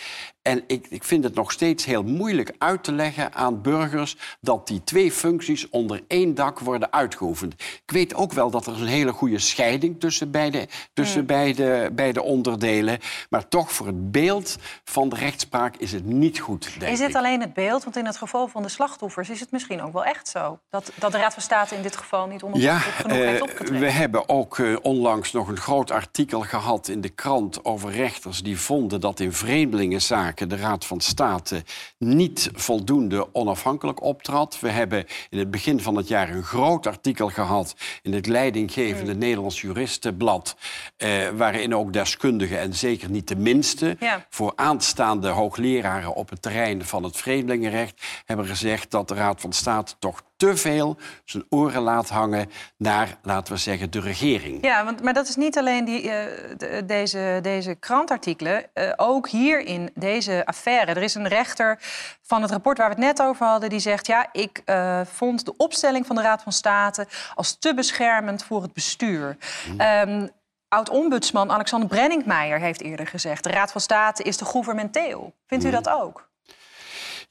En 0.50 0.64
ik, 0.68 0.88
ik 0.90 1.04
vind 1.04 1.24
het 1.24 1.36
nog 1.36 1.52
steeds 1.52 1.86
heel 1.86 2.04
moeilijk 2.04 2.52
uit 2.58 2.84
te 2.84 2.92
leggen 2.92 3.34
aan 3.34 3.62
burgers 3.62 4.18
dat 4.42 4.68
die 4.68 4.84
twee 4.84 5.12
functies 5.12 5.70
onder 5.70 6.02
één 6.08 6.36
dak 6.36 6.60
worden 6.60 6.92
uitgeoefend. 6.92 7.54
Ik 7.54 7.92
weet 7.92 8.16
ook 8.16 8.34
wel 8.34 8.50
dat 8.50 8.66
er 8.66 8.82
een 8.82 8.88
hele 8.88 9.12
goede 9.12 9.40
scheiding 9.40 10.00
tussen 10.00 10.32
beide, 10.32 10.68
tussen 10.94 11.22
mm. 11.22 11.26
beide, 11.26 11.90
beide 11.94 12.22
onderdelen. 12.22 13.00
Maar 13.30 13.48
toch 13.48 13.72
voor 13.72 13.86
het 13.86 14.12
beeld 14.12 14.58
van 14.84 15.10
de 15.10 15.16
rechtspraak 15.16 15.76
is 15.76 15.92
het 15.92 16.06
niet 16.06 16.40
goed. 16.40 16.80
Denk 16.80 16.92
is 16.92 17.00
het 17.00 17.16
alleen 17.16 17.42
het 17.42 17.54
beeld? 17.54 17.84
Want 17.84 17.98
in 17.98 18.06
het 18.06 18.18
geval 18.18 18.48
van 18.48 18.62
de 18.62 18.70
slachtoffers 18.70 19.30
is 19.30 19.40
het 19.40 19.52
misschien 19.52 19.82
ook 19.82 19.94
wel 19.94 20.06
echt 20.06 20.28
zo. 20.28 20.60
Dat, 20.70 20.92
dat 20.96 21.12
de 21.12 21.18
Raad 21.18 21.34
van 21.34 21.42
State 21.44 21.76
in 21.76 21.82
dit 21.82 21.96
geval 21.96 22.28
niet 22.28 22.44
onafhankelijk 22.44 22.86
ja, 22.86 22.92
genoeg 22.92 23.18
uh, 23.18 23.26
heeft 23.26 23.42
opgetreden. 23.42 23.80
We 23.80 23.92
hebben 23.92 24.30
ook 24.30 24.58
uh, 24.58 24.78
onlangs 24.82 25.32
nog 25.32 25.48
een 25.48 25.58
groot 25.58 25.92
artikel 25.92 26.42
gehad 26.42 26.88
in 26.88 27.02
de 27.02 27.10
krant 27.10 27.66
over 27.66 27.92
rechters 27.92 28.44
die 28.44 28.60
vonden 28.60 29.02
dat 29.02 29.20
in 29.20 29.34
vreemdelingenzaken 29.34 30.39
de 30.48 30.56
Raad 30.56 30.86
van 30.86 31.00
State 31.00 31.64
niet 31.98 32.50
voldoende 32.54 33.34
onafhankelijk 33.34 34.04
optrad. 34.04 34.60
We 34.60 34.70
hebben 34.70 35.06
in 35.30 35.38
het 35.38 35.52
begin 35.52 35.82
van 35.82 35.96
het 35.96 36.08
jaar 36.08 36.30
een 36.30 36.44
groot 36.44 36.88
artikel 36.88 37.30
gehad 37.30 37.76
in 38.02 38.14
het 38.14 38.28
leidinggevende 38.28 39.14
mm. 39.14 39.20
Nederlands 39.20 39.62
Juristenblad, 39.62 40.56
eh, 40.98 41.28
waarin 41.30 41.76
ook 41.76 41.94
deskundigen, 41.94 42.60
en 42.60 42.74
zeker 42.74 43.10
niet 43.10 43.28
de 43.28 43.36
minste, 43.36 43.98
voor 44.30 44.54
aanstaande 44.56 45.28
hoogleraren 45.28 46.14
op 46.14 46.30
het 46.30 46.42
terrein 46.42 46.86
van 46.86 47.04
het 47.04 47.18
vreemdelingenrecht, 47.18 48.04
hebben 48.26 48.46
gezegd 48.46 48.92
dat 48.92 49.08
de 49.08 49.14
Raad 49.14 49.42
van 49.42 49.54
State 49.54 49.94
toch 50.00 50.22
te 50.40 50.58
veel 50.58 50.98
zijn 51.26 51.46
oren 51.50 51.82
laat 51.82 52.10
hangen 52.10 52.50
naar, 52.78 53.18
laten 53.22 53.54
we 53.54 53.60
zeggen, 53.60 53.92
de 53.92 54.00
regering. 54.00 54.64
Ja, 54.66 54.86
want, 54.86 55.04
maar 55.04 55.14
dat 55.14 55.28
is 55.28 55.36
niet 55.36 55.58
alleen 55.58 55.86
die, 55.86 56.04
uh, 56.04 56.24
deze, 56.86 57.40
deze 57.42 57.76
krantartikelen. 57.76 58.66
Uh, 58.74 58.94
ook 58.96 59.30
hier 59.30 59.60
in 59.60 59.92
deze 59.96 60.46
affaire. 60.46 60.92
Er 60.94 61.02
is 61.02 61.16
een 61.16 61.28
rechter 61.28 61.80
van 62.22 62.42
het 62.42 62.52
rapport 62.52 62.78
waar 62.78 62.90
we 62.90 62.96
het 62.96 63.04
net 63.04 63.22
over 63.28 63.46
hadden... 63.46 63.70
die 63.70 63.80
zegt, 63.80 64.08
ja, 64.08 64.30
ik 64.32 64.62
uh, 64.66 65.02
vond 65.06 65.46
de 65.46 65.54
opstelling 65.58 66.06
van 66.06 66.16
de 66.16 66.22
Raad 66.22 66.44
van 66.44 66.52
State... 66.52 67.08
als 67.36 67.60
te 67.60 67.74
beschermend 67.74 68.44
voor 68.44 68.62
het 68.62 68.74
bestuur. 68.74 69.38
Hmm. 69.66 69.82
Um, 70.10 70.30
Oud-ombudsman 70.68 71.52
Alexander 71.52 71.90
Brenningmeijer 71.90 72.60
heeft 72.60 72.82
eerder 72.82 73.08
gezegd... 73.08 73.44
de 73.44 73.50
Raad 73.50 73.72
van 73.72 73.82
State 73.82 74.24
is 74.24 74.38
te 74.38 74.46
gouvernementeel. 74.46 75.36
Vindt 75.48 75.66
u 75.66 75.70
hmm. 75.70 75.84
dat 75.84 75.94
ook? 75.94 76.29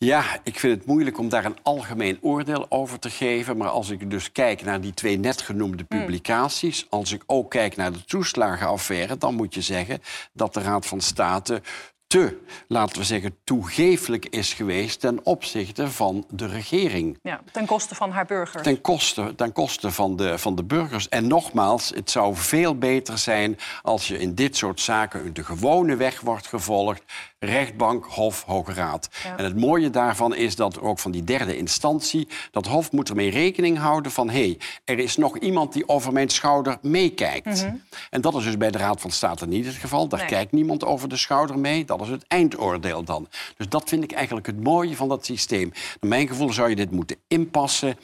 Ja, 0.05 0.41
ik 0.45 0.59
vind 0.59 0.79
het 0.79 0.87
moeilijk 0.87 1.19
om 1.19 1.29
daar 1.29 1.45
een 1.45 1.63
algemeen 1.63 2.19
oordeel 2.21 2.67
over 2.69 2.99
te 2.99 3.11
geven. 3.11 3.57
Maar 3.57 3.69
als 3.69 3.91
ik 3.91 4.11
dus 4.11 4.33
kijk 4.33 4.63
naar 4.63 4.81
die 4.81 4.95
twee 4.95 5.19
net 5.19 5.41
genoemde 5.41 5.85
Hmm. 5.89 6.01
publicaties... 6.01 6.87
als 6.91 7.13
ik 7.13 7.23
ook 7.27 7.51
kijk 7.51 7.77
naar 7.77 7.93
de 7.93 8.05
toeslagenaffaire... 8.05 9.17
dan 9.17 9.35
moet 9.35 9.55
je 9.55 9.63
zeggen 9.63 10.01
dat 10.33 10.55
de 10.55 10.61
Raad 10.61 10.87
van 10.87 11.01
State 11.01 11.63
te, 12.09 12.39
laten 12.69 12.99
we 12.99 13.05
zeggen, 13.05 13.37
toegeeflijk 13.45 14.27
is 14.27 14.53
geweest... 14.53 15.01
ten 15.01 15.21
opzichte 15.23 15.91
van 15.91 16.27
de 16.31 16.47
regering. 16.47 17.19
Ja, 17.23 17.41
ten 17.53 17.67
koste 17.67 17.95
van 17.95 18.11
haar 18.11 18.27
burgers. 18.27 18.63
Ten 18.63 18.81
koste, 18.81 19.35
ten 19.37 19.53
koste 19.53 19.91
van, 19.91 20.17
de, 20.17 20.39
van 20.39 20.55
de 20.55 20.65
burgers. 20.65 21.09
En 21.09 21.27
nogmaals, 21.27 21.93
het 21.95 22.11
zou 22.11 22.37
veel 22.37 22.79
beter 22.79 23.19
zijn 23.19 23.59
als 23.83 24.09
je 24.09 24.19
in 24.19 24.35
dit 24.35 24.57
soort 24.57 24.81
zaken 24.81 25.35
de 25.35 25.45
gewone 25.45 25.97
weg 25.97 26.21
wordt 26.21 26.47
gevolgd. 26.47 27.03
Rechtbank, 27.39 28.05
Hof, 28.05 28.45
Hoge 28.45 28.73
Raad. 28.73 29.09
Ja. 29.25 29.37
En 29.37 29.45
het 29.45 29.57
mooie 29.57 29.91
daarvan 29.91 30.35
is 30.35 30.57
dat 30.57 30.81
ook 30.81 30.99
van 30.99 31.11
die 31.11 31.25
derde 31.25 31.57
instantie... 31.57 32.29
dat 32.51 32.67
Hof 32.67 32.93
moet 32.93 33.09
ermee 33.09 33.31
rekening 33.31 33.79
houden 33.79 34.13
van... 34.13 34.31
hé, 34.31 34.41
hey, 34.41 34.59
er 34.85 34.99
is 34.99 35.17
nog 35.17 35.39
iemand 35.39 35.73
die 35.73 35.89
over 35.89 36.13
mijn 36.13 36.29
schouder 36.29 36.79
meekijkt. 36.83 37.67
En 38.11 38.21
dat 38.21 38.35
is 38.35 38.45
dus 38.45 38.57
bij 38.57 38.71
de 38.71 38.79
Raad 38.79 39.01
van 39.01 39.11
State 39.11 39.47
niet 39.47 39.67
het 39.67 39.75
geval. 39.75 40.09
Daar 40.09 40.19
Mhm. 40.19 40.29
Nee. 40.29 40.39
kijkt 40.39 40.53
niemand 40.53 40.85
over 40.85 41.09
de 41.09 41.17
schouder 41.17 41.59
mee. 41.59 41.85
Dat 41.85 41.98
is 42.07 42.13
het 42.13 42.25
eindoordeel 42.29 43.05
dan. 43.05 43.29
Dus 43.57 43.69
dat 43.69 43.89
vind 43.89 44.05
ik 44.05 44.13
eigenlijk 44.13 44.47
het 44.47 44.63
mooie 44.63 44.97
van 44.97 45.09
dat 45.09 45.25
systeem. 45.25 45.73
Naar 46.01 46.11
mijn 46.11 46.29
gevoel 46.29 46.53
zou 46.53 46.69
je 46.69 46.77
dit 46.77 46.91
moeten 46.91 47.17
inpassen 47.29 47.97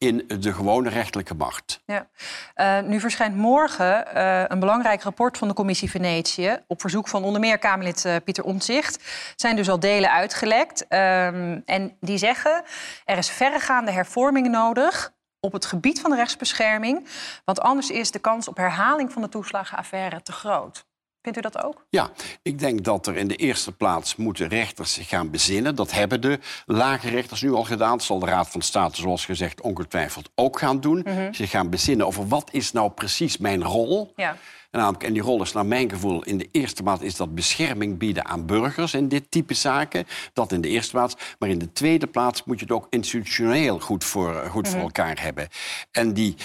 in 0.00 0.24
de 0.40 0.52
gewone 0.52 0.88
rechterlijke 0.88 1.34
macht. 1.34 1.82
Ja. 1.86 2.08
Eh, 2.54 2.80
nu 2.80 3.00
verschijnt 3.00 3.36
morgen 3.36 4.14
eh, 4.14 4.44
een 4.48 4.60
belangrijk 4.60 5.02
rapport 5.02 5.38
van 5.38 5.48
de 5.48 5.54
commissie 5.54 5.90
Venetië... 5.90 6.58
op 6.66 6.80
verzoek 6.80 7.08
van 7.08 7.24
onder 7.24 7.40
meer 7.40 7.58
Kamerlid 7.58 8.04
eh, 8.04 8.16
Pieter 8.24 8.44
Omtzigt. 8.44 9.04
Zijn 9.36 9.56
dus 9.56 9.68
al 9.68 9.80
delen 9.80 10.10
uitgelekt. 10.10 10.86
Ehm, 10.88 11.60
en 11.64 11.96
die 12.00 12.18
zeggen, 12.18 12.62
er 13.04 13.18
is 13.18 13.30
verregaande 13.30 13.90
hervorming 13.90 14.48
nodig... 14.48 15.12
op 15.40 15.52
het 15.52 15.66
gebied 15.66 16.00
van 16.00 16.10
de 16.10 16.16
rechtsbescherming. 16.16 17.06
Want 17.44 17.60
anders 17.60 17.90
is 17.90 18.10
de 18.10 18.18
kans 18.18 18.48
op 18.48 18.56
herhaling 18.56 19.12
van 19.12 19.22
de 19.22 19.28
toeslagenaffaire 19.28 20.22
te 20.22 20.32
groot. 20.32 20.88
Vindt 21.22 21.38
u 21.38 21.40
dat 21.40 21.64
ook? 21.64 21.84
Ja, 21.88 22.10
ik 22.42 22.58
denk 22.58 22.84
dat 22.84 23.06
er 23.06 23.16
in 23.16 23.28
de 23.28 23.36
eerste 23.36 23.72
plaats 23.72 24.16
moeten 24.16 24.48
rechters 24.48 24.92
zich 24.92 25.08
gaan 25.08 25.30
bezinnen. 25.30 25.74
Dat 25.74 25.92
hebben 25.92 26.20
de 26.20 26.38
lage 26.66 27.08
rechters 27.08 27.42
nu 27.42 27.52
al 27.52 27.64
gedaan. 27.64 27.96
Dat 27.96 28.02
zal 28.02 28.18
de 28.18 28.26
Raad 28.26 28.48
van 28.48 28.62
State, 28.62 29.00
zoals 29.00 29.24
gezegd, 29.24 29.60
ongetwijfeld 29.60 30.30
ook 30.34 30.58
gaan 30.58 30.80
doen. 30.80 31.06
Zich 31.30 31.50
gaan 31.50 31.70
bezinnen 31.70 32.06
over 32.06 32.28
wat 32.28 32.48
is 32.52 32.72
nou 32.72 32.90
precies 32.90 33.38
mijn 33.38 33.64
rol. 33.64 34.12
Ja. 34.16 34.36
En, 34.70 34.78
namelijk, 34.78 35.04
en 35.04 35.12
die 35.12 35.22
rol 35.22 35.42
is 35.42 35.52
naar 35.52 35.66
mijn 35.66 35.90
gevoel 35.90 36.24
in 36.24 36.38
de 36.38 36.48
eerste 36.52 36.82
plaats 36.82 37.02
is 37.02 37.16
dat 37.16 37.34
bescherming 37.34 37.98
bieden 37.98 38.26
aan 38.26 38.46
burgers 38.46 38.94
in 38.94 39.08
dit 39.08 39.30
type 39.30 39.54
zaken. 39.54 40.06
Dat 40.32 40.52
in 40.52 40.60
de 40.60 40.68
eerste 40.68 40.92
plaats. 40.92 41.14
Maar 41.38 41.48
in 41.48 41.58
de 41.58 41.72
tweede 41.72 42.06
plaats 42.06 42.44
moet 42.44 42.58
je 42.58 42.64
het 42.64 42.74
ook 42.74 42.86
institutioneel 42.90 43.80
goed 43.80 44.04
voor, 44.04 44.46
goed 44.50 44.68
voor 44.68 44.80
elkaar 44.80 45.22
hebben. 45.22 45.48
En 45.90 46.14
die 46.14 46.36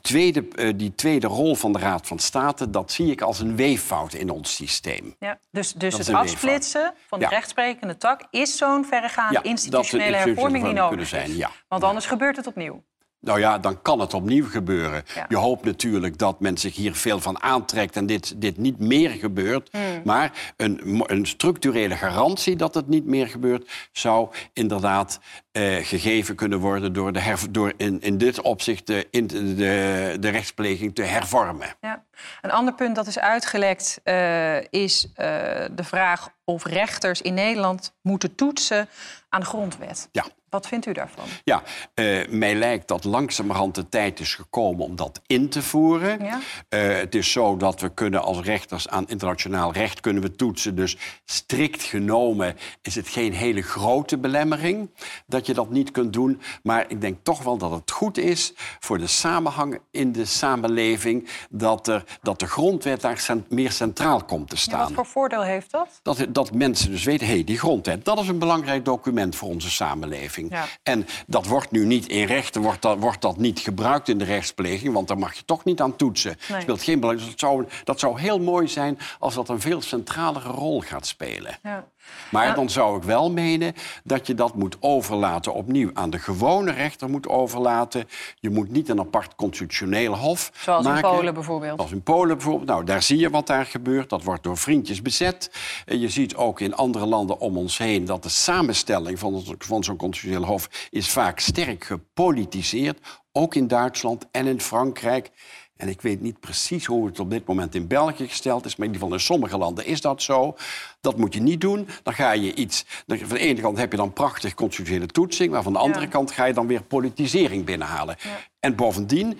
tweede, 0.00 0.48
eh, 0.54 0.72
die 0.76 0.94
tweede 0.94 1.26
rol 1.26 1.54
van 1.54 1.72
de 1.72 1.78
Raad 1.78 2.06
van 2.06 2.18
State, 2.18 2.70
dat 2.70 2.92
zie 2.92 3.10
ik 3.10 3.20
als 3.20 3.40
een 3.40 3.56
weeffout 3.56 4.12
in 4.12 4.30
ons 4.30 4.54
systeem. 4.54 5.14
Ja. 5.18 5.38
Dus, 5.50 5.72
dus 5.72 5.72
Dat 5.72 6.00
is 6.00 6.06
het 6.06 6.06
weeffout. 6.06 6.24
afsplitsen 6.24 6.94
van 7.06 7.18
de 7.18 7.24
Ja. 7.24 7.30
rechtsprekende 7.30 7.96
tak... 7.96 8.22
is 8.30 8.56
zo'n 8.56 8.84
verregaande 8.84 9.34
Ja, 9.34 9.42
institutionele 9.42 10.16
hervorming 10.16 10.64
die 10.64 10.72
nodig 10.72 10.88
kunnen 10.88 11.06
zijn, 11.06 11.30
is. 11.30 11.36
ja. 11.36 11.50
Want 11.68 11.84
anders 11.84 12.06
gebeurt 12.06 12.36
het 12.36 12.46
opnieuw. 12.46 12.82
Nou 13.22 13.38
ja, 13.40 13.58
dan 13.58 13.82
kan 13.82 14.00
het 14.00 14.14
opnieuw 14.14 14.48
gebeuren. 14.48 15.02
Ja. 15.14 15.26
Je 15.28 15.36
hoopt 15.36 15.64
natuurlijk 15.64 16.18
dat 16.18 16.40
men 16.40 16.58
zich 16.58 16.76
hier 16.76 16.94
veel 16.94 17.20
van 17.20 17.42
aantrekt 17.42 17.96
en 17.96 18.06
dit, 18.06 18.40
dit 18.40 18.56
niet 18.58 18.78
meer 18.78 19.10
gebeurt. 19.10 19.68
Hmm. 19.72 20.00
Maar 20.04 20.52
een, 20.56 21.02
een 21.06 21.26
structurele 21.26 21.96
garantie 21.96 22.56
dat 22.56 22.74
het 22.74 22.88
niet 22.88 23.04
meer 23.04 23.28
gebeurt, 23.28 23.70
zou 23.92 24.28
inderdaad 24.52 25.20
eh, 25.52 25.76
gegeven 25.84 26.34
kunnen 26.34 26.58
worden 26.58 26.92
door, 26.92 27.12
de 27.12 27.20
herv- 27.20 27.46
door 27.50 27.72
in, 27.76 28.00
in 28.00 28.18
dit 28.18 28.40
opzicht 28.40 28.86
de, 28.86 29.06
in 29.10 29.26
de, 29.26 29.54
de, 29.54 30.16
de 30.20 30.28
rechtspleging 30.28 30.94
te 30.94 31.02
hervormen. 31.02 31.66
Ja. 31.80 32.04
Een 32.40 32.50
ander 32.50 32.74
punt 32.74 32.94
dat 32.96 33.06
is 33.06 33.18
uitgelekt 33.18 34.00
eh, 34.04 34.60
is 34.70 35.08
eh, 35.14 35.26
de 35.72 35.84
vraag 35.84 36.28
of 36.44 36.64
rechters 36.64 37.22
in 37.22 37.34
Nederland 37.34 37.94
moeten 38.02 38.34
toetsen 38.34 38.88
aan 39.28 39.40
de 39.40 39.46
grondwet. 39.46 40.08
Ja. 40.12 40.24
Wat 40.52 40.66
vindt 40.66 40.86
u 40.86 40.92
daarvan? 40.92 41.24
Ja, 41.44 41.62
eh, 41.94 42.28
mij 42.28 42.54
lijkt 42.54 42.88
dat 42.88 43.04
langzamerhand 43.04 43.74
de 43.74 43.88
tijd 43.88 44.20
is 44.20 44.34
gekomen 44.34 44.84
om 44.84 44.96
dat 44.96 45.20
in 45.26 45.48
te 45.48 45.62
voeren. 45.62 46.24
Ja. 46.24 46.40
Eh, 46.68 46.96
het 46.96 47.14
is 47.14 47.32
zo 47.32 47.56
dat 47.56 47.80
we 47.80 47.88
kunnen 47.94 48.22
als 48.22 48.40
rechters 48.40 48.88
aan 48.88 49.08
internationaal 49.08 49.72
recht 49.72 50.00
kunnen 50.00 50.22
we 50.22 50.36
toetsen. 50.36 50.74
Dus 50.74 50.96
strikt 51.24 51.82
genomen 51.82 52.56
is 52.82 52.94
het 52.94 53.08
geen 53.08 53.32
hele 53.32 53.62
grote 53.62 54.18
belemmering 54.18 54.90
dat 55.26 55.46
je 55.46 55.54
dat 55.54 55.70
niet 55.70 55.90
kunt 55.90 56.12
doen. 56.12 56.40
Maar 56.62 56.84
ik 56.88 57.00
denk 57.00 57.18
toch 57.22 57.42
wel 57.42 57.56
dat 57.58 57.70
het 57.70 57.90
goed 57.90 58.18
is 58.18 58.52
voor 58.80 58.98
de 58.98 59.06
samenhang 59.06 59.78
in 59.90 60.12
de 60.12 60.24
samenleving... 60.24 61.28
dat, 61.50 61.88
er, 61.88 62.04
dat 62.22 62.38
de 62.40 62.46
grondwet 62.46 63.00
daar 63.00 63.18
cent- 63.18 63.50
meer 63.50 63.72
centraal 63.72 64.24
komt 64.24 64.48
te 64.48 64.54
Ja, 64.56 64.60
staan. 64.60 64.80
wat 64.80 64.92
voor 64.92 65.06
voordeel 65.06 65.42
heeft 65.42 65.70
dat? 65.70 65.88
Dat, 66.02 66.26
dat 66.28 66.54
mensen 66.54 66.90
dus 66.90 67.04
weten, 67.04 67.26
hé, 67.26 67.32
hey, 67.32 67.44
die 67.44 67.58
grondwet, 67.58 68.04
dat 68.04 68.18
is 68.20 68.28
een 68.28 68.38
belangrijk 68.38 68.84
document 68.84 69.36
voor 69.36 69.48
onze 69.48 69.70
samenleving. 69.70 70.40
Ja. 70.50 70.64
En 70.82 71.06
dat 71.26 71.46
wordt 71.46 71.70
nu 71.70 71.84
niet 71.86 72.06
in 72.06 72.26
rechten, 72.26 72.62
wordt 72.62 72.82
dat, 72.82 72.98
wordt 72.98 73.20
dat 73.20 73.36
niet 73.36 73.58
gebruikt 73.58 74.08
in 74.08 74.18
de 74.18 74.24
rechtspleging, 74.24 74.92
want 74.92 75.08
daar 75.08 75.18
mag 75.18 75.34
je 75.34 75.44
toch 75.44 75.64
niet 75.64 75.80
aan 75.80 75.96
toetsen. 75.96 76.36
Nee. 76.48 76.60
Speelt 76.60 76.82
geen 76.82 77.00
belang. 77.00 77.18
Dus 77.18 77.28
dat 77.28 77.38
zou, 77.38 77.66
dat 77.84 78.00
zou 78.00 78.20
heel 78.20 78.40
mooi 78.40 78.68
zijn 78.68 78.98
als 79.18 79.34
dat 79.34 79.48
een 79.48 79.60
veel 79.60 79.80
centralere 79.82 80.48
rol 80.48 80.80
gaat 80.80 81.06
spelen. 81.06 81.58
Ja. 81.62 81.84
Maar 82.30 82.46
Ja. 82.46 82.54
dan 82.54 82.70
zou 82.70 82.96
ik 82.96 83.02
wel 83.02 83.30
menen 83.30 83.74
dat 84.04 84.26
je 84.26 84.34
dat 84.34 84.54
moet 84.54 84.76
overlaten 84.80 85.54
opnieuw 85.54 85.90
aan 85.94 86.10
de 86.10 86.18
gewone 86.18 86.72
rechter 86.72 87.10
moet 87.10 87.28
overlaten. 87.28 88.08
Je 88.40 88.50
moet 88.50 88.70
niet 88.70 88.88
een 88.88 88.98
apart 88.98 89.34
constitutioneel 89.34 90.16
hof 90.16 90.50
Zoals 90.54 90.86
in. 90.86 91.00
Polen 91.00 91.34
bijvoorbeeld. 91.34 91.78
Als 91.78 91.92
in 91.92 92.02
Polen 92.02 92.36
bijvoorbeeld. 92.36 92.68
Nou, 92.68 92.84
daar 92.84 93.02
zie 93.02 93.18
je 93.18 93.30
wat 93.30 93.46
daar 93.46 93.66
gebeurt. 93.66 94.08
Dat 94.10 94.22
wordt 94.22 94.42
door 94.42 94.56
vriendjes 94.56 95.02
bezet. 95.02 95.50
En 95.86 96.00
je 96.00 96.08
ziet 96.08 96.36
ook 96.36 96.60
in 96.60 96.74
andere 96.74 97.06
landen 97.06 97.38
om 97.38 97.56
ons 97.56 97.78
heen... 97.78 98.04
dat 98.04 98.22
de 98.22 98.28
samenstelling 98.28 99.18
van, 99.18 99.44
van 99.58 99.84
zo'n 99.84 99.96
constitutioneel 99.96 100.31
hof... 100.40 100.68
is 100.90 101.08
vaak 101.10 101.38
sterk 101.40 101.84
gepolitiseerd. 101.84 102.98
Ook 103.32 103.54
in 103.54 103.66
Duitsland 103.68 104.26
en 104.30 104.46
in 104.46 104.60
Frankrijk. 104.60 105.30
En 105.76 105.88
ik 105.88 106.00
weet 106.00 106.20
niet 106.20 106.40
precies 106.40 106.84
hoe 106.86 107.06
het 107.06 107.20
op 107.20 107.30
dit 107.30 107.46
moment 107.46 107.74
in 107.74 107.86
België 107.86 108.28
gesteld 108.28 108.64
is... 108.64 108.76
maar 108.76 108.86
in 108.86 108.92
ieder 108.92 109.06
geval 109.08 109.18
in 109.20 109.24
sommige 109.24 109.58
landen 109.58 109.86
is 109.86 110.00
dat 110.00 110.22
zo. 110.22 110.56
Dat 111.00 111.16
moet 111.16 111.34
je 111.34 111.40
niet 111.40 111.60
doen. 111.60 111.88
Dan 112.02 112.14
ga 112.14 112.32
je 112.32 112.54
iets... 112.54 112.84
dan- 113.06 113.18
Van 113.18 113.28
de 113.28 113.38
ene 113.38 113.60
kant 113.60 113.78
heb 113.78 113.90
je 113.90 113.96
dan 113.96 114.12
prachtig 114.12 114.54
constitutionele 114.54 115.06
toetsing... 115.06 115.50
maar 115.52 115.62
van 115.62 115.72
de 115.72 115.78
andere 115.78 116.04
Ja. 116.04 116.10
kant 116.10 116.30
ga 116.30 116.44
je 116.44 116.52
dan 116.52 116.66
weer 116.66 116.82
politisering 116.82 117.64
binnenhalen. 117.64 118.16
En 118.60 118.76
bovendien... 118.76 119.38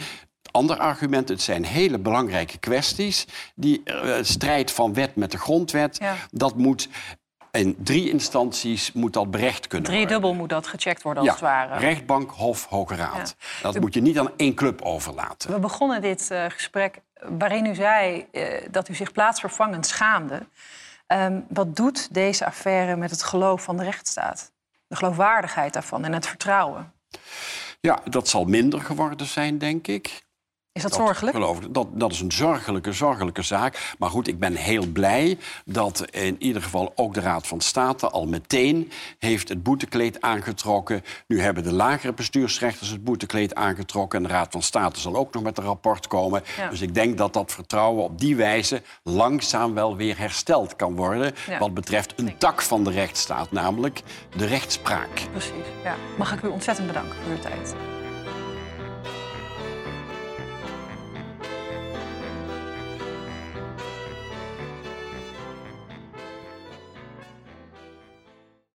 Ander 0.51 0.77
argument, 0.79 1.29
het 1.29 1.43
zijn 1.43 1.65
hele 1.65 1.99
belangrijke 1.99 2.59
kwesties. 2.59 3.27
Die 3.55 3.83
eh, 3.85 4.19
strijd 4.23 4.71
van 4.71 4.95
wet 4.95 5.17
met 5.17 5.31
de 5.31 5.39
grondwet, 5.39 5.97
Ja. 6.01 6.17
dat 6.31 6.57
moet 6.57 6.89
in 7.59 7.76
drie 7.78 8.11
instanties 8.11 8.92
moet 8.92 9.12
dat 9.12 9.30
berecht 9.30 9.66
kunnen 9.66 9.90
worden. 9.90 10.06
Driedubbel 10.06 10.35
moet 10.40 10.49
dat 10.49 10.66
gecheckt 10.66 11.02
worden, 11.02 11.23
als 11.28 11.40
Ja, 11.40 11.47
het 11.47 11.68
ware. 11.68 11.78
rechtbank, 11.80 12.30
hof, 12.30 12.66
hoge 12.66 12.94
raad. 12.94 13.35
Ja. 13.38 13.71
Dat 13.73 13.80
moet 13.80 13.94
je 13.94 14.00
niet 14.00 14.18
aan 14.18 14.30
één 14.37 14.54
club 14.54 14.82
overlaten. 14.82 15.52
We 15.52 15.59
begonnen 15.59 16.00
dit 16.00 16.30
eh, 16.30 16.44
gesprek 16.49 17.00
waarin 17.38 17.66
u 17.66 17.75
zei 17.75 18.26
eh, 18.32 18.44
dat 18.71 18.88
u 18.88 18.94
zich 18.94 19.12
plaatsvervangend 19.12 19.87
schaamde. 19.87 20.47
Ehm, 21.06 21.40
wat 21.49 21.76
doet 21.76 22.14
deze 22.14 22.47
affaire 22.47 22.97
met 22.97 23.11
het 23.11 23.23
geloof 23.23 23.62
van 23.62 23.76
de 23.76 23.85
rechtsstaat? 23.85 24.52
De 24.87 24.97
geloofwaardigheid 24.97 25.73
daarvan 25.73 26.04
en 26.04 26.12
het 26.12 26.26
vertrouwen. 26.26 26.92
Ja, 27.80 27.99
dat 28.04 28.28
zal 28.28 28.44
minder 28.44 28.80
geworden 28.80 29.26
zijn, 29.26 29.59
denk 29.59 29.87
ik. 29.87 30.25
Is 30.73 30.83
dat, 30.83 30.91
Dat 30.91 31.00
zorgelijk? 31.00 31.37
geloof 31.37 31.61
ik. 31.61 31.75
Dat, 31.75 31.88
dat 31.93 32.12
is 32.12 32.21
een 32.21 32.33
zorgelijke, 32.33 32.93
zorgelijke 32.93 33.43
zaak. 33.43 33.95
Maar 33.99 34.11
goed, 34.11 34.29
ik 34.29 34.38
ben 34.38 34.55
heel 34.55 34.87
blij 34.87 35.38
dat 35.64 36.05
in 36.11 36.37
ieder 36.38 36.62
geval 36.62 36.93
ook 36.95 37.14
de 37.14 37.21
Raad 37.21 37.47
van 37.47 37.61
State 37.61 38.11
al 38.11 38.26
meteen 38.26 38.91
heeft 39.19 39.49
het 39.49 39.62
boetekleed 39.62 40.21
aangetrokken. 40.21 41.05
Nu 41.26 41.41
hebben 41.41 41.62
de 41.62 41.73
lagere 41.73 42.12
bestuursrechters 42.12 42.88
het 42.91 43.05
boetekleed 43.05 43.55
aangetrokken. 43.55 44.19
En 44.23 44.29
de 44.29 44.33
Raad 44.33 44.50
van 44.52 44.62
State 44.62 45.00
zal 45.00 45.17
ook 45.17 45.35
nog 45.35 45.43
met 45.43 45.59
een 45.59 45.64
rapport 45.64 46.07
komen. 46.07 46.43
Ja. 46.57 46.69
Dus 46.69 46.81
ik 46.81 46.95
denk 46.95 47.19
dat 47.19 47.33
dat 47.33 47.52
vertrouwen 47.52 48.05
op 48.05 48.19
die 48.19 48.37
wijze 48.37 48.83
langzaam 49.02 49.75
wel 49.75 49.97
weer 49.97 50.19
hersteld 50.19 50.76
kan 50.76 50.97
worden. 50.97 51.33
Ja. 51.47 51.59
Wat 51.59 51.75
betreft 51.75 52.12
een 52.17 52.38
tak 52.38 52.62
van 52.62 52.85
de 52.85 52.91
rechtsstaat, 52.91 53.52
namelijk 53.52 54.02
de 54.37 54.47
rechtspraak. 54.47 55.26
Precies. 55.31 55.52
Ja. 55.85 55.95
Mag 56.19 56.33
ik 56.33 56.43
u 56.43 56.49
ontzettend 56.49 56.87
bedanken 56.87 57.14
voor 57.23 57.33
uw 57.33 57.38
tijd. 57.38 57.75